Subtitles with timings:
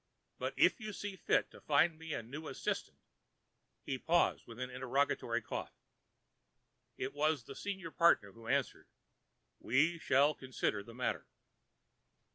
[0.39, 2.97] But, if you see fit to find me a new assistant——"
[3.83, 5.75] He paused, with an interrogatory cough.
[6.97, 8.87] It was the senior partner who answered,
[9.59, 11.27] "We shall consider the matter."